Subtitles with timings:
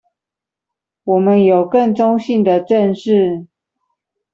[1.03, 3.45] 我們有更中性的「正視」